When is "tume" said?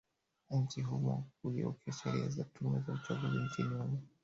2.43-2.77